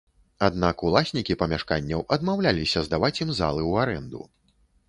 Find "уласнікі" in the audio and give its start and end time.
0.89-1.37